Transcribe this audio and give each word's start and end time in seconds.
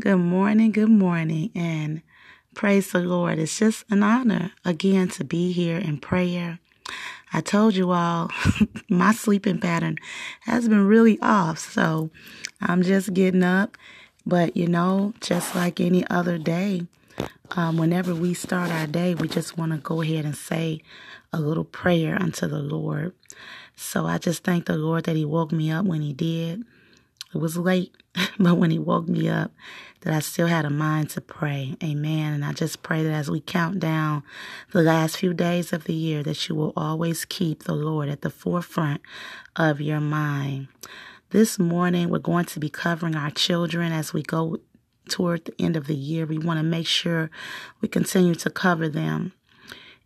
Good 0.00 0.18
morning, 0.18 0.70
good 0.70 0.90
morning, 0.90 1.50
and 1.56 2.02
praise 2.54 2.92
the 2.92 3.00
Lord. 3.00 3.40
It's 3.40 3.58
just 3.58 3.84
an 3.90 4.04
honor 4.04 4.52
again 4.64 5.08
to 5.08 5.24
be 5.24 5.50
here 5.50 5.76
in 5.76 5.98
prayer. 5.98 6.60
I 7.32 7.40
told 7.40 7.74
you 7.74 7.90
all 7.90 8.30
my 8.88 9.10
sleeping 9.12 9.58
pattern 9.58 9.96
has 10.42 10.68
been 10.68 10.86
really 10.86 11.18
off, 11.20 11.58
so 11.58 12.10
I'm 12.60 12.84
just 12.84 13.12
getting 13.12 13.42
up. 13.42 13.76
But 14.24 14.56
you 14.56 14.68
know, 14.68 15.14
just 15.20 15.56
like 15.56 15.80
any 15.80 16.06
other 16.08 16.38
day, 16.38 16.86
um, 17.56 17.76
whenever 17.76 18.14
we 18.14 18.34
start 18.34 18.70
our 18.70 18.86
day, 18.86 19.16
we 19.16 19.26
just 19.26 19.58
want 19.58 19.72
to 19.72 19.78
go 19.78 20.00
ahead 20.02 20.24
and 20.24 20.36
say 20.36 20.80
a 21.32 21.40
little 21.40 21.64
prayer 21.64 22.14
unto 22.14 22.46
the 22.46 22.60
Lord. 22.62 23.14
So 23.74 24.06
I 24.06 24.18
just 24.18 24.44
thank 24.44 24.66
the 24.66 24.76
Lord 24.78 25.06
that 25.06 25.16
He 25.16 25.24
woke 25.24 25.50
me 25.50 25.72
up 25.72 25.86
when 25.86 26.02
He 26.02 26.12
did. 26.12 26.62
It 27.34 27.38
was 27.38 27.56
late, 27.56 27.94
but 28.38 28.56
when 28.56 28.70
He 28.70 28.78
woke 28.78 29.08
me 29.08 29.28
up, 29.28 29.52
that 30.00 30.14
I 30.14 30.20
still 30.20 30.46
had 30.46 30.64
a 30.64 30.70
mind 30.70 31.10
to 31.10 31.20
pray. 31.20 31.76
Amen. 31.82 32.32
And 32.34 32.44
I 32.44 32.52
just 32.52 32.82
pray 32.82 33.02
that 33.02 33.12
as 33.12 33.30
we 33.30 33.40
count 33.40 33.80
down 33.80 34.22
the 34.72 34.82
last 34.82 35.18
few 35.18 35.34
days 35.34 35.72
of 35.72 35.84
the 35.84 35.94
year, 35.94 36.22
that 36.22 36.48
you 36.48 36.54
will 36.54 36.72
always 36.76 37.24
keep 37.24 37.64
the 37.64 37.74
Lord 37.74 38.08
at 38.08 38.22
the 38.22 38.30
forefront 38.30 39.02
of 39.56 39.80
your 39.80 40.00
mind. 40.00 40.68
This 41.30 41.58
morning, 41.58 42.08
we're 42.08 42.20
going 42.20 42.46
to 42.46 42.60
be 42.60 42.70
covering 42.70 43.14
our 43.14 43.30
children 43.30 43.92
as 43.92 44.14
we 44.14 44.22
go 44.22 44.58
toward 45.08 45.44
the 45.44 45.54
end 45.58 45.76
of 45.76 45.86
the 45.86 45.94
year. 45.94 46.26
We 46.26 46.38
want 46.38 46.58
to 46.58 46.64
make 46.64 46.86
sure 46.86 47.30
we 47.80 47.88
continue 47.88 48.34
to 48.36 48.50
cover 48.50 48.88
them. 48.88 49.32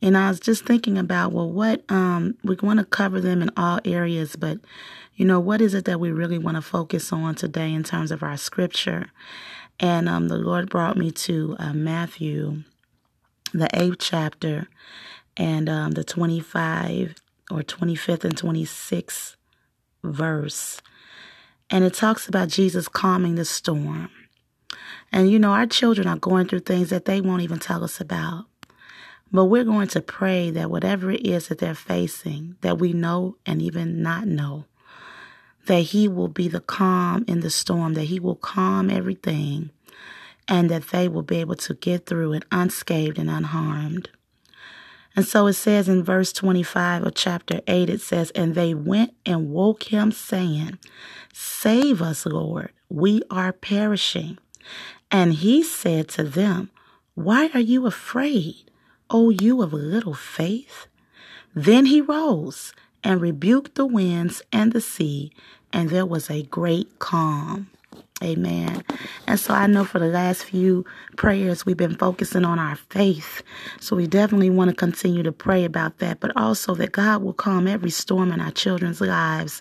And 0.02 0.18
I 0.18 0.28
was 0.28 0.40
just 0.40 0.64
thinking 0.64 0.98
about, 0.98 1.32
well, 1.32 1.50
what 1.50 1.84
um, 1.88 2.36
we 2.42 2.56
want 2.60 2.80
to 2.80 2.84
cover 2.84 3.20
them 3.20 3.40
in 3.40 3.50
all 3.56 3.78
areas, 3.84 4.34
but 4.34 4.58
you 5.14 5.24
know, 5.24 5.38
what 5.38 5.60
is 5.60 5.74
it 5.74 5.84
that 5.84 6.00
we 6.00 6.10
really 6.10 6.38
want 6.38 6.56
to 6.56 6.62
focus 6.62 7.12
on 7.12 7.36
today 7.36 7.72
in 7.72 7.84
terms 7.84 8.10
of 8.10 8.22
our 8.22 8.36
scripture? 8.36 9.06
And 9.78 10.08
um, 10.08 10.28
the 10.28 10.38
Lord 10.38 10.68
brought 10.68 10.96
me 10.96 11.12
to 11.12 11.54
uh, 11.58 11.72
Matthew, 11.72 12.64
the 13.54 13.68
eighth 13.74 13.98
chapter, 14.00 14.68
and 15.36 15.68
um, 15.68 15.92
the 15.92 16.02
25 16.02 17.14
or 17.50 17.60
25th 17.60 18.24
and 18.24 18.36
26th 18.36 19.36
verse. 20.02 20.80
And 21.70 21.84
it 21.84 21.94
talks 21.94 22.26
about 22.26 22.48
Jesus 22.48 22.88
calming 22.88 23.36
the 23.36 23.44
storm. 23.44 24.10
And 25.12 25.30
you 25.30 25.38
know, 25.38 25.52
our 25.52 25.66
children 25.66 26.08
are 26.08 26.18
going 26.18 26.48
through 26.48 26.60
things 26.60 26.90
that 26.90 27.04
they 27.04 27.20
won't 27.20 27.42
even 27.42 27.58
tell 27.58 27.84
us 27.84 28.00
about. 28.00 28.46
But 29.32 29.46
we're 29.46 29.64
going 29.64 29.88
to 29.88 30.00
pray 30.00 30.50
that 30.50 30.70
whatever 30.70 31.10
it 31.10 31.26
is 31.26 31.48
that 31.48 31.58
they're 31.58 31.74
facing, 31.74 32.56
that 32.60 32.78
we 32.78 32.92
know 32.92 33.36
and 33.46 33.62
even 33.62 34.02
not 34.02 34.26
know, 34.26 34.66
that 35.66 35.80
He 35.80 36.06
will 36.06 36.28
be 36.28 36.48
the 36.48 36.60
calm 36.60 37.24
in 37.26 37.40
the 37.40 37.50
storm, 37.50 37.94
that 37.94 38.04
He 38.04 38.20
will 38.20 38.36
calm 38.36 38.90
everything, 38.90 39.70
and 40.46 40.68
that 40.70 40.88
they 40.88 41.08
will 41.08 41.22
be 41.22 41.36
able 41.36 41.54
to 41.56 41.74
get 41.74 42.04
through 42.04 42.34
it 42.34 42.44
unscathed 42.52 43.18
and 43.18 43.30
unharmed. 43.30 44.10
And 45.14 45.26
so 45.26 45.46
it 45.46 45.54
says 45.54 45.88
in 45.88 46.02
verse 46.02 46.32
25 46.32 47.04
of 47.04 47.14
chapter 47.14 47.60
8, 47.66 47.90
it 47.90 48.00
says, 48.00 48.30
And 48.30 48.54
they 48.54 48.74
went 48.74 49.14
and 49.26 49.50
woke 49.50 49.84
him, 49.84 50.10
saying, 50.10 50.78
Save 51.32 52.00
us, 52.00 52.24
Lord, 52.24 52.72
we 52.88 53.22
are 53.30 53.52
perishing. 53.52 54.38
And 55.10 55.34
he 55.34 55.62
said 55.62 56.08
to 56.10 56.24
them, 56.24 56.70
Why 57.14 57.50
are 57.52 57.60
you 57.60 57.86
afraid, 57.86 58.70
O 59.12 59.28
you 59.28 59.60
of 59.60 59.74
little 59.74 60.14
faith? 60.14 60.86
Then 61.54 61.84
he 61.86 62.00
rose 62.00 62.72
and 63.04 63.20
rebuked 63.20 63.74
the 63.74 63.84
winds 63.84 64.42
and 64.52 64.72
the 64.72 64.80
sea, 64.80 65.32
and 65.70 65.90
there 65.90 66.06
was 66.06 66.30
a 66.30 66.44
great 66.44 66.98
calm. 66.98 67.68
Amen. 68.22 68.82
And 69.26 69.38
so 69.38 69.52
I 69.52 69.66
know 69.66 69.84
for 69.84 69.98
the 69.98 70.06
last 70.06 70.44
few 70.44 70.86
prayers, 71.16 71.66
we've 71.66 71.76
been 71.76 71.96
focusing 71.96 72.44
on 72.44 72.58
our 72.58 72.76
faith. 72.76 73.42
So 73.80 73.96
we 73.96 74.06
definitely 74.06 74.48
want 74.48 74.70
to 74.70 74.76
continue 74.76 75.22
to 75.24 75.32
pray 75.32 75.64
about 75.64 75.98
that, 75.98 76.20
but 76.20 76.34
also 76.36 76.74
that 76.76 76.92
God 76.92 77.22
will 77.22 77.32
calm 77.34 77.66
every 77.66 77.90
storm 77.90 78.32
in 78.32 78.40
our 78.40 78.52
children's 78.52 79.00
lives 79.00 79.60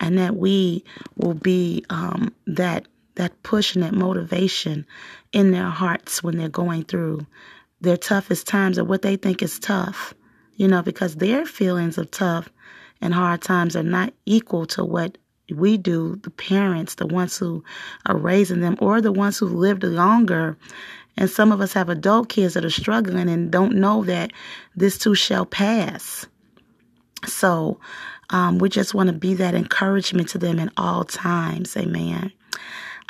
and 0.00 0.18
that 0.18 0.36
we 0.36 0.82
will 1.16 1.34
be 1.34 1.84
um, 1.90 2.34
that 2.46 2.86
that 3.16 3.42
push 3.42 3.74
and 3.74 3.84
that 3.84 3.92
motivation 3.92 4.86
in 5.32 5.50
their 5.50 5.68
hearts 5.68 6.22
when 6.22 6.38
they're 6.38 6.48
going 6.48 6.84
through 6.84 7.26
their 7.80 7.96
toughest 7.96 8.46
times 8.46 8.78
or 8.78 8.84
what 8.84 9.02
they 9.02 9.16
think 9.16 9.42
is 9.42 9.58
tough, 9.58 10.14
you 10.56 10.68
know, 10.68 10.82
because 10.82 11.16
their 11.16 11.46
feelings 11.46 11.98
of 11.98 12.10
tough 12.10 12.48
and 13.00 13.14
hard 13.14 13.42
times 13.42 13.76
are 13.76 13.82
not 13.82 14.12
equal 14.26 14.66
to 14.66 14.84
what 14.84 15.16
we 15.50 15.76
do, 15.76 16.16
the 16.22 16.30
parents, 16.30 16.94
the 16.94 17.06
ones 17.06 17.36
who 17.36 17.64
are 18.06 18.16
raising 18.16 18.60
them, 18.60 18.76
or 18.80 19.00
the 19.00 19.12
ones 19.12 19.38
who 19.38 19.46
lived 19.46 19.82
longer. 19.82 20.56
And 21.16 21.28
some 21.28 21.52
of 21.52 21.60
us 21.60 21.72
have 21.72 21.88
adult 21.88 22.28
kids 22.28 22.54
that 22.54 22.64
are 22.64 22.70
struggling 22.70 23.28
and 23.28 23.50
don't 23.50 23.74
know 23.76 24.04
that 24.04 24.32
this 24.76 24.96
too 24.96 25.14
shall 25.14 25.44
pass. 25.44 26.26
So 27.26 27.80
um, 28.30 28.58
we 28.58 28.68
just 28.68 28.94
want 28.94 29.08
to 29.08 29.12
be 29.12 29.34
that 29.34 29.54
encouragement 29.54 30.28
to 30.30 30.38
them 30.38 30.58
in 30.58 30.70
all 30.76 31.04
times. 31.04 31.76
Amen. 31.76 32.32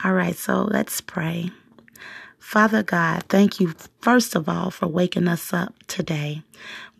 All 0.03 0.13
right, 0.13 0.37
so 0.37 0.63
let's 0.63 1.01
pray. 1.01 1.51
Father 2.41 2.83
God, 2.83 3.25
thank 3.29 3.61
you 3.61 3.75
first 4.01 4.35
of 4.37 4.49
all 4.49 4.71
for 4.73 4.89
waking 4.89 5.29
us 5.29 5.53
up 5.55 5.75
today. 5.89 6.43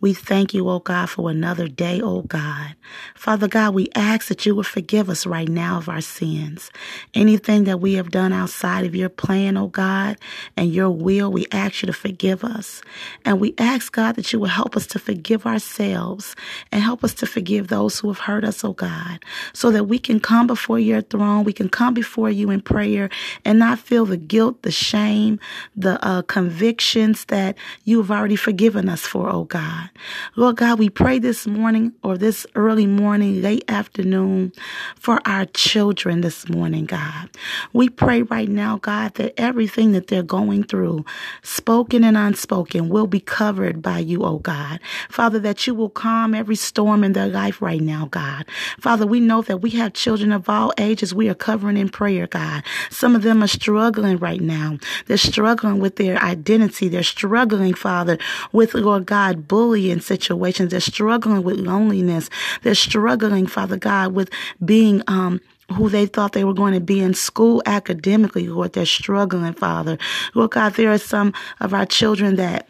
We 0.01 0.13
thank 0.13 0.53
you, 0.53 0.69
oh 0.69 0.79
God, 0.79 1.09
for 1.09 1.29
another 1.31 1.67
day, 1.67 2.01
oh 2.03 2.23
God. 2.23 2.75
Father 3.15 3.47
God, 3.47 3.73
we 3.75 3.89
ask 3.95 4.27
that 4.29 4.45
you 4.45 4.55
would 4.55 4.67
forgive 4.67 5.09
us 5.09 5.25
right 5.25 5.49
now 5.49 5.77
of 5.77 5.89
our 5.89 6.01
sins. 6.01 6.71
Anything 7.13 7.65
that 7.65 7.79
we 7.81 7.93
have 7.95 8.11
done 8.11 8.33
outside 8.33 8.85
of 8.85 8.95
your 8.95 9.09
plan, 9.09 9.57
oh 9.57 9.67
God, 9.67 10.17
and 10.57 10.73
your 10.73 10.89
will, 10.91 11.31
we 11.31 11.47
ask 11.51 11.81
you 11.83 11.87
to 11.87 11.93
forgive 11.93 12.43
us. 12.43 12.81
And 13.25 13.39
we 13.39 13.55
ask, 13.59 13.91
God, 13.93 14.15
that 14.15 14.33
you 14.33 14.39
will 14.39 14.47
help 14.49 14.77
us 14.77 14.87
to 14.87 14.99
forgive 14.99 15.45
ourselves 15.45 16.35
and 16.71 16.83
help 16.83 17.03
us 17.03 17.13
to 17.15 17.25
forgive 17.27 17.67
those 17.69 17.99
who 17.99 18.09
have 18.09 18.19
hurt 18.19 18.43
us, 18.43 18.63
oh 18.63 18.73
God, 18.73 19.23
so 19.53 19.71
that 19.71 19.85
we 19.85 19.99
can 19.99 20.19
come 20.19 20.47
before 20.47 20.79
your 20.79 21.01
throne. 21.01 21.43
We 21.43 21.53
can 21.53 21.69
come 21.69 21.93
before 21.93 22.29
you 22.31 22.49
in 22.51 22.61
prayer 22.61 23.09
and 23.45 23.59
not 23.59 23.79
feel 23.79 24.05
the 24.05 24.17
guilt, 24.17 24.63
the 24.63 24.71
shame, 24.71 25.30
the 25.75 26.03
uh, 26.05 26.21
convictions 26.23 27.25
that 27.25 27.57
you 27.83 28.01
have 28.01 28.11
already 28.11 28.35
forgiven 28.35 28.89
us 28.89 29.05
for, 29.05 29.29
oh 29.29 29.45
God. 29.45 29.89
Lord 30.35 30.57
God, 30.57 30.79
we 30.79 30.89
pray 30.89 31.19
this 31.19 31.45
morning 31.45 31.93
or 32.03 32.17
this 32.17 32.45
early 32.55 32.87
morning, 32.87 33.41
late 33.41 33.63
afternoon 33.67 34.53
for 34.97 35.19
our 35.25 35.45
children 35.45 36.21
this 36.21 36.49
morning, 36.49 36.85
God. 36.85 37.29
We 37.73 37.89
pray 37.89 38.23
right 38.23 38.49
now, 38.49 38.77
God, 38.77 39.15
that 39.15 39.33
everything 39.37 39.91
that 39.91 40.07
they're 40.07 40.23
going 40.23 40.63
through, 40.63 41.05
spoken 41.43 42.03
and 42.03 42.17
unspoken, 42.17 42.89
will 42.89 43.07
be 43.07 43.19
covered 43.19 43.81
by 43.81 43.99
you, 43.99 44.23
oh 44.23 44.39
God. 44.39 44.79
Father, 45.09 45.39
that 45.39 45.67
you 45.67 45.75
will 45.75 45.89
calm 45.89 46.33
every 46.33 46.55
storm 46.55 47.03
in 47.03 47.13
their 47.13 47.27
life 47.27 47.61
right 47.61 47.81
now, 47.81 48.07
God. 48.11 48.45
Father, 48.79 49.05
we 49.05 49.19
know 49.19 49.41
that 49.41 49.57
we 49.57 49.71
have 49.71 49.93
children 49.93 50.31
of 50.31 50.49
all 50.49 50.73
ages 50.77 51.13
we 51.13 51.29
are 51.29 51.35
covering 51.35 51.77
in 51.77 51.89
prayer, 51.89 52.27
God. 52.27 52.63
Some 52.89 53.15
of 53.15 53.23
them 53.23 53.43
are 53.43 53.47
struggling 53.47 54.17
right 54.17 54.41
now. 54.41 54.77
They're 55.07 55.17
struggling 55.21 55.79
with 55.79 55.95
their 55.95 56.17
identity. 56.17 56.87
They're 56.87 57.03
struggling, 57.03 57.73
Father, 57.73 58.17
with, 58.51 58.73
Lord 58.73 59.05
God, 59.05 59.47
bullying 59.47 60.01
situations. 60.01 60.71
They're 60.71 60.79
struggling 60.79 61.43
with 61.43 61.57
loneliness. 61.57 62.29
They're 62.63 62.75
struggling, 62.75 63.47
Father 63.47 63.77
God, 63.77 64.13
with 64.13 64.29
being, 64.63 65.03
um, 65.07 65.41
who 65.73 65.89
they 65.89 66.05
thought 66.05 66.33
they 66.33 66.43
were 66.43 66.53
going 66.53 66.73
to 66.73 66.81
be 66.81 66.99
in 66.99 67.13
school 67.13 67.63
academically, 67.65 68.47
Lord. 68.47 68.73
They're 68.73 68.85
struggling, 68.85 69.53
Father. 69.53 69.97
Lord 70.33 70.51
God, 70.51 70.73
there 70.73 70.91
are 70.91 70.97
some 70.97 71.33
of 71.59 71.73
our 71.73 71.85
children 71.85 72.35
that 72.35 72.67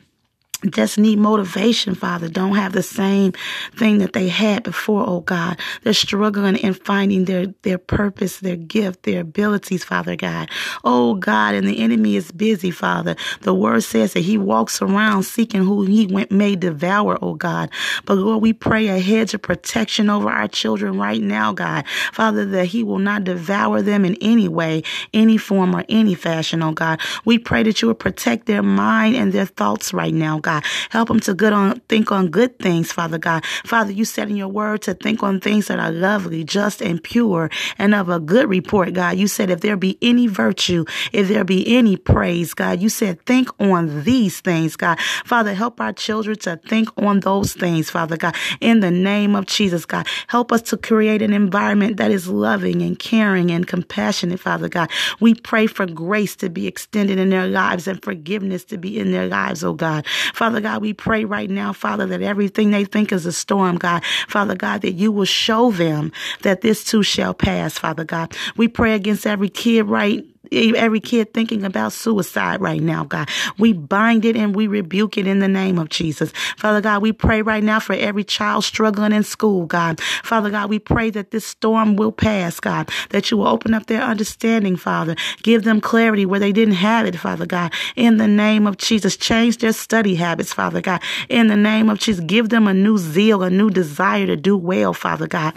just 0.69 0.97
need 0.97 1.17
motivation, 1.19 1.95
Father. 1.95 2.29
Don't 2.29 2.55
have 2.55 2.73
the 2.73 2.83
same 2.83 3.33
thing 3.75 3.97
that 3.99 4.13
they 4.13 4.27
had 4.27 4.63
before, 4.63 5.03
oh 5.07 5.22
God. 5.22 5.59
They're 5.83 5.94
struggling 5.94 6.57
in 6.57 6.73
finding 6.73 7.25
their, 7.25 7.47
their 7.63 7.77
purpose, 7.77 8.39
their 8.39 8.55
gift, 8.55 9.03
their 9.03 9.22
abilities, 9.22 9.83
Father 9.83 10.16
God. 10.16 10.49
Oh 10.83 11.16
God, 11.16 11.55
and 11.55 11.67
the 11.67 11.79
enemy 11.79 12.16
is 12.16 12.31
busy, 12.31 12.72
Father. 12.72 13.16
The 13.41 13.53
word 13.53 13.84
says 13.84 14.13
that 14.13 14.22
he 14.22 14.37
walks 14.37 14.81
around 14.81 15.23
seeking 15.23 15.63
who 15.63 15.84
he 15.85 16.08
went, 16.08 16.31
may 16.31 16.55
devour, 16.55 17.17
oh 17.22 17.34
God. 17.34 17.72
But 18.05 18.16
Lord, 18.16 18.41
we 18.41 18.53
pray 18.53 18.87
a 18.87 18.99
hedge 18.99 19.34
of 19.34 19.41
protection 19.41 20.09
over 20.09 20.29
our 20.29 20.47
children 20.47 20.97
right 20.99 21.22
now, 21.22 21.53
God. 21.53 21.85
Father, 22.13 22.46
that 22.46 22.66
he 22.66 22.84
will 22.84 22.99
not 22.99 23.23
devour 23.23 23.81
them 23.81 24.05
in 24.05 24.16
any 24.22 24.47
way, 24.47 24.84
any 25.13 25.37
form, 25.37 25.75
or 25.75 25.84
any 25.90 26.13
fashion, 26.13 26.61
oh 26.61 26.73
God. 26.73 26.99
We 27.25 27.40
pray 27.40 27.63
that 27.63 27.81
you 27.81 27.87
will 27.87 27.96
protect 27.96 28.46
their 28.46 28.63
mind 28.63 29.16
and 29.16 29.34
their 29.34 29.46
thoughts 29.46 29.93
right 29.93 30.13
now, 30.13 30.40
God. 30.40 30.50
God. 30.51 30.65
Help 30.89 31.07
them 31.07 31.19
to 31.21 31.33
good 31.33 31.53
on 31.53 31.79
think 31.87 32.11
on 32.11 32.29
good 32.29 32.59
things, 32.59 32.91
Father 32.91 33.17
God. 33.17 33.45
Father, 33.65 33.91
you 33.91 34.05
said 34.05 34.29
in 34.29 34.35
your 34.35 34.49
word 34.49 34.81
to 34.83 34.93
think 34.93 35.23
on 35.23 35.39
things 35.39 35.67
that 35.67 35.79
are 35.79 35.91
lovely, 35.91 36.43
just, 36.43 36.81
and 36.81 37.01
pure, 37.01 37.49
and 37.77 37.95
of 37.95 38.09
a 38.09 38.19
good 38.19 38.49
report, 38.49 38.93
God. 38.93 39.17
You 39.17 39.27
said 39.27 39.49
if 39.49 39.61
there 39.61 39.77
be 39.77 39.97
any 40.01 40.27
virtue, 40.27 40.85
if 41.13 41.27
there 41.27 41.43
be 41.43 41.77
any 41.77 41.95
praise, 41.95 42.53
God, 42.53 42.81
you 42.81 42.89
said 42.89 43.25
think 43.25 43.49
on 43.59 44.03
these 44.03 44.41
things, 44.41 44.75
God. 44.75 44.99
Father, 45.25 45.53
help 45.53 45.79
our 45.79 45.93
children 45.93 46.37
to 46.39 46.57
think 46.67 46.89
on 46.97 47.21
those 47.21 47.53
things, 47.53 47.89
Father 47.89 48.17
God. 48.17 48.35
In 48.59 48.81
the 48.81 48.91
name 48.91 49.35
of 49.35 49.45
Jesus, 49.45 49.85
God, 49.85 50.07
help 50.27 50.51
us 50.51 50.61
to 50.63 50.77
create 50.77 51.21
an 51.21 51.33
environment 51.33 51.97
that 51.97 52.11
is 52.11 52.27
loving 52.27 52.81
and 52.81 52.97
caring 52.99 53.51
and 53.51 53.67
compassionate, 53.67 54.39
Father 54.39 54.67
God. 54.67 54.89
We 55.19 55.35
pray 55.35 55.67
for 55.67 55.85
grace 55.85 56.35
to 56.37 56.49
be 56.49 56.67
extended 56.67 57.19
in 57.19 57.29
their 57.29 57.47
lives 57.47 57.87
and 57.87 58.03
forgiveness 58.03 58.65
to 58.65 58.77
be 58.77 58.99
in 58.99 59.11
their 59.11 59.27
lives, 59.27 59.63
oh 59.63 59.73
God. 59.73 60.05
Father 60.41 60.59
God, 60.59 60.82
we 60.82 60.91
pray 60.91 61.23
right 61.23 61.52
now, 61.52 61.72
Father, 61.72 62.08
that 62.08 62.23
everything 62.23 62.72
they 62.72 62.84
think 62.84 63.11
is 63.11 63.28
a 63.28 63.32
storm, 63.32 63.76
God, 63.78 64.03
Father 64.28 64.55
God, 64.55 64.82
that 64.82 64.93
you 64.93 65.11
will 65.11 65.26
show 65.26 65.70
them 65.70 66.11
that 66.41 66.61
this 66.61 66.84
too 66.84 67.03
shall 67.03 67.35
pass, 67.35 67.78
Father 67.78 68.03
God. 68.03 68.35
We 68.58 68.67
pray 68.67 68.96
against 68.96 69.28
every 69.28 69.49
kid 69.49 69.84
right 69.84 70.26
every 70.52 70.99
kid 70.99 71.34
thinking 71.34 71.64
about 71.64 71.93
suicide 71.93 72.61
right 72.61 72.82
now, 72.82 73.03
God. 73.03 73.29
We 73.58 73.73
bind 73.73 74.26
it 74.26 74.35
and 74.35 74.55
we 74.55 74.67
rebuke 74.67 75.17
it 75.17 75.28
in 75.28 75.40
the 75.40 75.47
name 75.47 75.78
of 75.78 75.90
Jesus. 75.90 76.32
Father 76.58 76.82
God, 76.82 77.02
we 77.02 77.11
pray 77.11 77.41
right 77.41 77.64
now 77.64 77.79
for 77.79 77.93
every 77.93 78.23
child 78.23 78.64
struggling 78.64 79.14
in 79.14 79.23
school, 79.23 79.66
God. 79.66 79.99
Father 80.23 80.49
God, 80.49 80.70
we 80.70 80.79
pray 80.79 81.09
that 81.11 81.32
this 81.32 81.46
storm 81.46 81.96
will 81.96 82.11
pass, 82.11 82.59
God, 82.59 82.90
that 83.09 83.32
you 83.32 83.38
will 83.38 83.47
open 83.47 83.73
up 83.73 83.85
their 83.85 84.02
understanding, 84.02 84.76
Father. 84.76 85.16
Give 85.43 85.64
them 85.64 85.82
clarity 85.82 86.26
where 86.26 86.40
they 86.40 86.52
didn't 86.52 86.76
have 86.76 87.05
it, 87.05 87.16
Father 87.16 87.46
God. 87.46 87.73
In 87.96 88.17
the 88.17 88.28
name 88.28 88.67
of 88.67 88.78
Jesus, 88.78 89.16
change 89.17 89.58
their 89.58 89.73
study 89.73 90.16
habits, 90.16 90.53
Father 90.53 90.82
God. 90.82 91.02
In 91.29 91.47
the 91.47 91.58
name 91.58 91.90
of 91.90 91.99
Jesus, 91.99 92.23
give 92.26 92.49
them 92.49 92.67
a 92.67 92.73
new 92.73 92.97
zeal, 92.97 93.44
a 93.44 93.49
new 93.49 93.70
desire 93.70 94.26
to 94.28 94.35
do 94.35 94.58
well, 94.58 94.94
Father 94.94 95.28
God. 95.28 95.53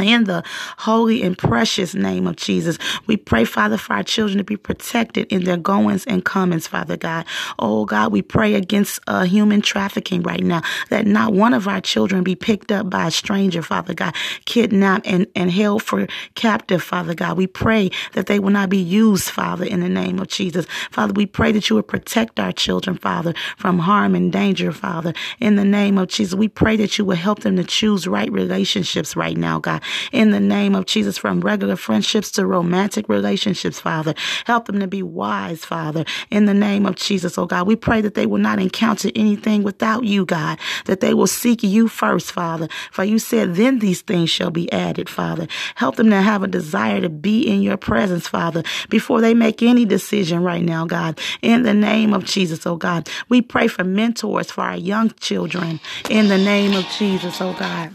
In 0.00 0.24
the 0.24 0.42
holy 0.78 1.22
and 1.22 1.38
precious 1.38 1.94
name 1.94 2.26
of 2.26 2.34
Jesus, 2.34 2.78
we 3.06 3.16
pray, 3.16 3.44
Father, 3.44 3.78
for 3.78 3.92
our 3.92 4.02
children 4.02 4.38
to 4.38 4.44
be 4.44 4.56
protected 4.56 5.32
in 5.32 5.44
their 5.44 5.56
goings 5.56 6.04
and 6.06 6.24
comings, 6.24 6.66
Father 6.66 6.96
God. 6.96 7.24
Oh 7.60 7.84
God, 7.84 8.10
we 8.10 8.20
pray 8.20 8.54
against 8.54 8.98
uh, 9.06 9.22
human 9.22 9.62
trafficking 9.62 10.22
right 10.22 10.42
now, 10.42 10.62
that 10.90 11.06
not 11.06 11.32
one 11.32 11.54
of 11.54 11.68
our 11.68 11.80
children 11.80 12.24
be 12.24 12.34
picked 12.34 12.72
up 12.72 12.90
by 12.90 13.06
a 13.06 13.10
stranger, 13.10 13.62
Father 13.62 13.94
God, 13.94 14.16
kidnapped 14.46 15.06
and, 15.06 15.28
and 15.36 15.52
held 15.52 15.84
for 15.84 16.08
captive, 16.34 16.82
Father 16.82 17.14
God. 17.14 17.36
We 17.36 17.46
pray 17.46 17.90
that 18.14 18.26
they 18.26 18.40
will 18.40 18.50
not 18.50 18.70
be 18.70 18.78
used, 18.78 19.30
Father, 19.30 19.64
in 19.64 19.78
the 19.78 19.88
name 19.88 20.18
of 20.18 20.26
Jesus. 20.26 20.66
Father, 20.90 21.12
we 21.12 21.24
pray 21.24 21.52
that 21.52 21.70
you 21.70 21.76
would 21.76 21.88
protect 21.88 22.40
our 22.40 22.52
children, 22.52 22.96
Father, 22.98 23.32
from 23.56 23.78
harm 23.78 24.16
and 24.16 24.32
danger, 24.32 24.72
Father, 24.72 25.14
in 25.38 25.54
the 25.54 25.64
name 25.64 25.98
of 25.98 26.08
Jesus. 26.08 26.34
We 26.34 26.48
pray 26.48 26.76
that 26.78 26.98
you 26.98 27.04
will 27.04 27.16
help 27.16 27.40
them 27.40 27.54
to 27.56 27.64
choose 27.64 28.08
right 28.08 28.30
relationships 28.32 29.14
right 29.14 29.36
now, 29.36 29.60
God 29.60 29.83
in 30.12 30.30
the 30.30 30.40
name 30.40 30.74
of 30.74 30.86
Jesus, 30.86 31.18
from 31.18 31.40
regular 31.40 31.76
friendships 31.76 32.30
to 32.32 32.46
romantic 32.46 33.08
relationships, 33.08 33.80
Father. 33.80 34.14
Help 34.44 34.66
them 34.66 34.80
to 34.80 34.86
be 34.86 35.02
wise, 35.02 35.64
Father, 35.64 36.04
in 36.30 36.46
the 36.46 36.54
name 36.54 36.86
of 36.86 36.96
Jesus, 36.96 37.38
oh 37.38 37.46
God. 37.46 37.66
We 37.66 37.76
pray 37.76 38.00
that 38.00 38.14
they 38.14 38.26
will 38.26 38.38
not 38.38 38.58
encounter 38.58 39.10
anything 39.14 39.62
without 39.62 40.04
you, 40.04 40.24
God, 40.24 40.58
that 40.86 41.00
they 41.00 41.14
will 41.14 41.26
seek 41.26 41.62
you 41.62 41.88
first, 41.88 42.32
Father. 42.32 42.68
For 42.90 43.04
you 43.04 43.18
said, 43.18 43.54
then 43.54 43.78
these 43.78 44.02
things 44.02 44.30
shall 44.30 44.50
be 44.50 44.70
added, 44.72 45.08
Father. 45.08 45.46
Help 45.74 45.96
them 45.96 46.10
to 46.10 46.22
have 46.22 46.42
a 46.42 46.48
desire 46.48 47.00
to 47.00 47.08
be 47.08 47.42
in 47.42 47.62
your 47.62 47.76
presence, 47.76 48.28
Father, 48.28 48.62
before 48.88 49.20
they 49.20 49.34
make 49.34 49.62
any 49.62 49.84
decision 49.84 50.42
right 50.42 50.62
now, 50.62 50.86
God. 50.86 51.18
In 51.42 51.62
the 51.62 51.74
name 51.74 52.12
of 52.12 52.24
Jesus, 52.24 52.66
oh 52.66 52.76
God. 52.76 53.08
We 53.28 53.42
pray 53.42 53.68
for 53.68 53.84
mentors 53.84 54.50
for 54.50 54.62
our 54.62 54.76
young 54.76 55.10
children 55.20 55.80
in 56.08 56.28
the 56.28 56.38
name 56.38 56.74
of 56.74 56.86
Jesus, 56.88 57.40
oh 57.40 57.54
God. 57.54 57.92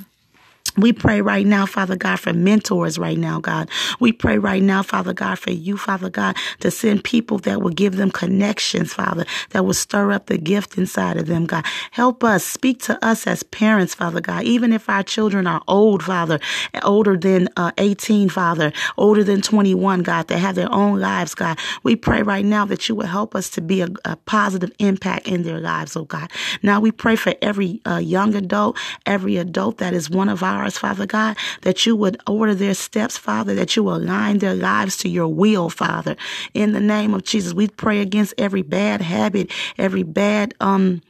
We 0.82 0.94
pray 0.94 1.22
right 1.22 1.46
now, 1.46 1.66
Father 1.66 1.96
God, 1.96 2.20
for 2.20 2.34
mentors 2.34 2.98
right 2.98 3.18
now, 3.18 3.40
God. 3.40 3.70
We 4.00 4.12
pray 4.12 4.38
right 4.38 4.62
now, 4.64 4.84
Father 4.84 5.14
God, 5.14 5.40
for 5.40 5.52
you, 5.52 5.78
Father 5.78 6.10
God, 6.10 6.36
to 6.62 6.72
send 6.72 7.04
people 7.04 7.38
that 7.40 7.62
will 7.62 7.72
give 7.72 7.96
them 7.98 8.12
connections, 8.12 8.94
Father, 8.94 9.26
that 9.52 9.66
will 9.66 9.74
stir 9.74 10.12
up 10.12 10.28
the 10.28 10.38
gift 10.38 10.78
inside 10.78 11.18
of 11.18 11.28
them, 11.28 11.46
God. 11.46 11.66
Help 11.92 12.24
us, 12.24 12.44
speak 12.44 12.80
to 12.84 13.04
us 13.06 13.28
as 13.28 13.44
parents, 13.44 13.94
Father 13.94 14.22
God, 14.22 14.44
even 14.44 14.74
if 14.74 14.90
our 14.90 15.04
children 15.04 15.48
are 15.48 15.62
old, 15.68 16.04
Father, 16.04 16.40
older 16.84 17.18
than 17.18 17.50
uh, 17.58 17.72
18, 17.78 18.30
Father, 18.30 18.72
older 18.98 19.24
than 19.24 19.42
21, 19.42 20.04
God, 20.04 20.28
that 20.28 20.38
have 20.38 20.56
their 20.56 20.72
own 20.72 21.00
lives, 21.00 21.36
God. 21.36 21.58
We 21.84 21.96
pray 21.96 22.22
right 22.22 22.46
now 22.46 22.66
that 22.66 22.88
you 22.88 22.96
will 22.96 23.08
help 23.08 23.36
us 23.36 23.50
to 23.52 23.62
be 23.62 23.82
a, 23.82 23.90
a 24.06 24.16
positive 24.16 24.72
impact 24.80 25.28
in 25.28 25.44
their 25.44 25.60
lives, 25.60 25.96
oh 25.96 26.06
God. 26.06 26.32
Now 26.64 26.80
we 26.80 26.92
pray 26.92 27.16
for 27.16 27.34
every 27.42 27.82
uh, 27.86 27.98
young 27.98 28.36
adult, 28.36 28.78
every 29.06 29.38
adult 29.38 29.78
that 29.80 29.94
is 29.94 30.10
one 30.10 30.30
of 30.30 30.44
ours, 30.70 30.78
Father 30.78 31.06
God, 31.06 31.36
that 31.62 31.86
you 31.86 31.96
would 31.96 32.22
order 32.28 32.54
their 32.54 32.74
steps, 32.74 33.18
Father, 33.18 33.56
that 33.56 33.76
you 33.76 33.90
align 33.90 34.40
their 34.40 34.56
lives 34.56 34.98
to 34.98 35.10
your 35.10 35.28
will, 35.28 35.70
Father. 35.70 36.16
In 36.54 36.74
the 36.74 36.80
name 36.80 37.14
of 37.14 37.24
Jesus, 37.24 37.54
we 37.54 37.68
pray 37.68 38.02
against 38.02 38.34
every 38.38 38.62
bad 38.62 39.02
habit, 39.02 39.52
every 39.78 40.04
bad 40.04 40.54
um 40.60 41.02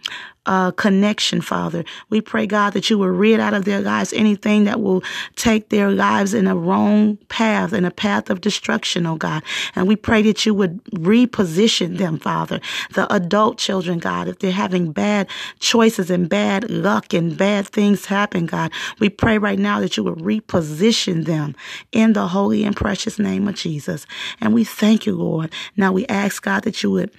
uh, 0.50 0.72
connection, 0.72 1.42
Father. 1.42 1.86
We 2.10 2.22
pray, 2.22 2.48
God, 2.48 2.74
that 2.74 2.90
you 2.90 2.98
will 2.98 3.10
rid 3.10 3.40
out 3.40 3.54
of 3.54 3.66
their 3.66 3.82
lives 3.82 4.12
anything 4.14 4.64
that 4.64 4.82
will 4.82 5.04
take 5.36 5.70
their 5.70 5.92
lives 5.92 6.34
in 6.34 6.48
a 6.48 6.56
wrong 6.56 7.18
path, 7.30 7.72
in 7.72 7.86
a 7.86 7.92
path 7.92 8.32
of 8.32 8.42
destruction, 8.42 9.06
oh 9.06 9.16
God. 9.16 9.44
And 9.76 9.88
we 9.88 9.96
pray 9.96 10.24
that 10.24 10.48
you 10.48 10.56
would 10.56 10.84
reposition 10.86 12.00
them, 12.00 12.18
Father. 12.18 12.60
The 12.96 13.14
adult 13.14 13.60
children, 13.60 14.00
God, 14.00 14.28
if 14.28 14.40
they're 14.40 14.52
having 14.52 14.92
bad 14.92 15.30
choices 15.60 16.10
and 16.10 16.28
bad 16.28 16.68
luck 16.72 17.14
and 17.14 17.38
bad 17.38 17.68
things 17.68 18.08
happen, 18.08 18.48
God, 18.48 18.72
we 18.98 19.08
pray 19.08 19.38
right 19.38 19.60
now 19.60 19.80
that 19.80 19.98
you 19.98 20.04
would 20.04 20.18
reposition 20.18 21.26
them 21.26 21.56
in 21.92 22.14
the 22.14 22.28
holy 22.28 22.64
and 22.64 22.76
precious 22.76 23.20
name 23.20 23.48
of 23.48 23.54
Jesus. 23.54 24.08
And 24.42 24.56
we 24.56 24.64
thank 24.64 25.06
you, 25.06 25.16
Lord. 25.16 25.54
Now 25.78 25.92
we 25.92 26.08
ask, 26.08 26.42
God, 26.42 26.64
that 26.64 26.82
you 26.82 26.90
would 26.90 27.12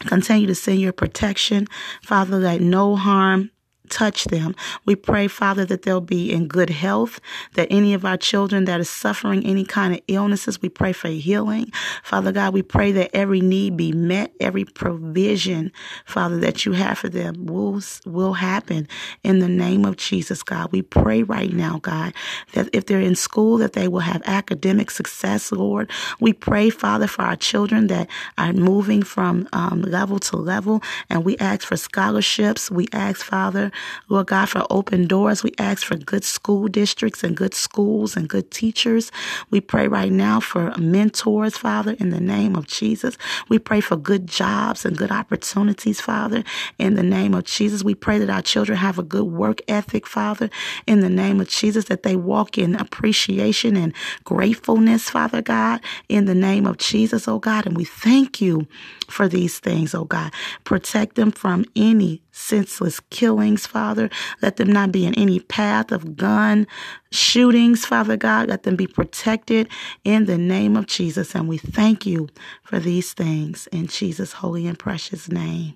Continue 0.00 0.46
to 0.48 0.54
send 0.54 0.80
your 0.80 0.92
protection, 0.92 1.66
Father, 2.02 2.40
that 2.40 2.60
no 2.60 2.96
harm 2.96 3.50
touch 3.90 4.24
them. 4.24 4.54
We 4.86 4.96
pray, 4.96 5.28
Father, 5.28 5.64
that 5.66 5.82
they'll 5.82 6.00
be 6.00 6.32
in 6.32 6.48
good 6.48 6.70
health, 6.70 7.20
that 7.54 7.68
any 7.70 7.94
of 7.94 8.04
our 8.04 8.16
children 8.16 8.64
that 8.64 8.80
are 8.80 8.84
suffering 8.84 9.44
any 9.44 9.64
kind 9.64 9.94
of 9.94 10.00
illnesses, 10.08 10.60
we 10.60 10.68
pray 10.68 10.92
for 10.92 11.08
healing. 11.08 11.70
Father 12.02 12.32
God, 12.32 12.54
we 12.54 12.62
pray 12.62 12.92
that 12.92 13.10
every 13.14 13.40
need 13.40 13.76
be 13.76 13.92
met, 13.92 14.32
every 14.40 14.64
provision, 14.64 15.70
Father, 16.06 16.38
that 16.38 16.64
you 16.64 16.72
have 16.72 16.98
for 16.98 17.08
them 17.08 17.46
will, 17.46 17.80
will 18.06 18.34
happen 18.34 18.88
in 19.22 19.38
the 19.38 19.48
name 19.48 19.84
of 19.84 19.96
Jesus, 19.96 20.42
God. 20.42 20.72
We 20.72 20.82
pray 20.82 21.22
right 21.22 21.52
now, 21.52 21.78
God, 21.78 22.14
that 22.52 22.68
if 22.72 22.86
they're 22.86 23.00
in 23.00 23.16
school, 23.16 23.58
that 23.58 23.74
they 23.74 23.88
will 23.88 24.00
have 24.00 24.22
academic 24.26 24.90
success, 24.90 25.52
Lord. 25.52 25.90
We 26.20 26.32
pray, 26.32 26.70
Father, 26.70 27.06
for 27.06 27.22
our 27.22 27.36
children 27.36 27.88
that 27.88 28.08
are 28.38 28.52
moving 28.52 29.02
from 29.02 29.48
um, 29.52 29.82
level 29.82 30.18
to 30.20 30.36
level, 30.36 30.82
and 31.10 31.24
we 31.24 31.36
ask 31.38 31.66
for 31.66 31.76
scholarships. 31.76 32.70
We 32.70 32.86
ask, 32.92 33.24
Father, 33.24 33.70
Lord 34.08 34.28
God, 34.28 34.48
for 34.48 34.66
open 34.70 35.06
doors. 35.06 35.42
We 35.42 35.52
ask 35.58 35.84
for 35.84 35.96
good 35.96 36.24
school 36.24 36.68
districts 36.68 37.22
and 37.24 37.36
good 37.36 37.54
schools 37.54 38.16
and 38.16 38.28
good 38.28 38.50
teachers. 38.50 39.10
We 39.50 39.60
pray 39.60 39.88
right 39.88 40.12
now 40.12 40.40
for 40.40 40.72
mentors, 40.78 41.56
Father, 41.56 41.92
in 41.98 42.10
the 42.10 42.20
name 42.20 42.56
of 42.56 42.66
Jesus. 42.66 43.16
We 43.48 43.58
pray 43.58 43.80
for 43.80 43.96
good 43.96 44.26
jobs 44.26 44.84
and 44.84 44.96
good 44.96 45.10
opportunities, 45.10 46.00
Father, 46.00 46.44
in 46.78 46.94
the 46.94 47.02
name 47.02 47.34
of 47.34 47.44
Jesus. 47.44 47.84
We 47.84 47.94
pray 47.94 48.18
that 48.18 48.30
our 48.30 48.42
children 48.42 48.78
have 48.78 48.98
a 48.98 49.02
good 49.02 49.26
work 49.26 49.60
ethic, 49.68 50.06
Father, 50.06 50.50
in 50.86 51.00
the 51.00 51.10
name 51.10 51.40
of 51.40 51.48
Jesus, 51.48 51.86
that 51.86 52.02
they 52.02 52.16
walk 52.16 52.58
in 52.58 52.74
appreciation 52.74 53.76
and 53.76 53.92
gratefulness, 54.24 55.10
Father 55.10 55.42
God, 55.42 55.80
in 56.08 56.26
the 56.26 56.34
name 56.34 56.66
of 56.66 56.78
Jesus, 56.78 57.28
oh 57.28 57.38
God. 57.38 57.66
And 57.66 57.76
we 57.76 57.84
thank 57.84 58.40
you 58.40 58.66
for 59.08 59.28
these 59.28 59.58
things, 59.58 59.94
oh 59.94 60.04
God. 60.04 60.32
Protect 60.64 61.16
them 61.16 61.30
from 61.32 61.64
any 61.76 62.22
senseless 62.34 63.00
killings, 63.10 63.66
Father. 63.66 64.10
Let 64.42 64.56
them 64.56 64.72
not 64.72 64.92
be 64.92 65.06
in 65.06 65.14
any 65.14 65.40
path 65.40 65.92
of 65.92 66.16
gun 66.16 66.66
shootings, 67.12 67.86
Father 67.86 68.16
God. 68.16 68.48
Let 68.48 68.64
them 68.64 68.76
be 68.76 68.88
protected 68.88 69.68
in 70.02 70.26
the 70.26 70.36
name 70.36 70.76
of 70.76 70.86
Jesus. 70.86 71.34
And 71.34 71.48
we 71.48 71.58
thank 71.58 72.04
you 72.04 72.28
for 72.64 72.78
these 72.80 73.12
things 73.12 73.68
in 73.68 73.86
Jesus' 73.86 74.32
holy 74.32 74.66
and 74.66 74.78
precious 74.78 75.28
name. 75.28 75.74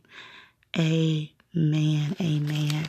Amen. 0.76 2.16
Amen. 2.20 2.86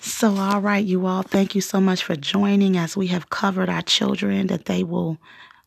So, 0.00 0.36
all 0.36 0.60
right, 0.60 0.84
you 0.84 1.06
all, 1.06 1.22
thank 1.22 1.54
you 1.56 1.60
so 1.60 1.80
much 1.80 2.04
for 2.04 2.14
joining 2.14 2.76
as 2.76 2.96
we 2.96 3.08
have 3.08 3.28
covered 3.28 3.68
our 3.68 3.82
children 3.82 4.46
that 4.46 4.66
they 4.66 4.84
will 4.84 5.18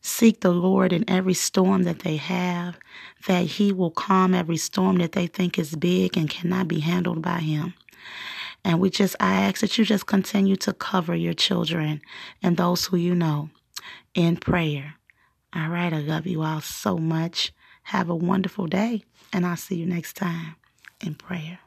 Seek 0.02 0.40
the 0.40 0.50
Lord 0.52 0.92
in 0.92 1.08
every 1.08 1.34
storm 1.34 1.82
that 1.84 2.00
they 2.00 2.16
have, 2.16 2.78
that 3.26 3.44
He 3.46 3.72
will 3.72 3.90
calm 3.90 4.34
every 4.34 4.56
storm 4.56 4.98
that 4.98 5.12
they 5.12 5.26
think 5.26 5.58
is 5.58 5.76
big 5.76 6.16
and 6.16 6.30
cannot 6.30 6.68
be 6.68 6.80
handled 6.80 7.22
by 7.22 7.40
Him. 7.40 7.74
And 8.64 8.80
we 8.80 8.90
just, 8.90 9.16
I 9.20 9.42
ask 9.42 9.60
that 9.60 9.78
you 9.78 9.84
just 9.84 10.06
continue 10.06 10.56
to 10.56 10.72
cover 10.72 11.14
your 11.14 11.34
children 11.34 12.02
and 12.42 12.56
those 12.56 12.86
who 12.86 12.96
you 12.96 13.14
know 13.14 13.50
in 14.14 14.36
prayer. 14.36 14.94
All 15.54 15.68
right, 15.68 15.92
I 15.92 16.00
love 16.00 16.26
you 16.26 16.42
all 16.42 16.60
so 16.60 16.98
much. 16.98 17.52
Have 17.84 18.08
a 18.08 18.14
wonderful 18.14 18.66
day, 18.66 19.02
and 19.32 19.46
I'll 19.46 19.56
see 19.56 19.76
you 19.76 19.86
next 19.86 20.14
time. 20.14 20.56
in 21.00 21.14
prayer. 21.14 21.58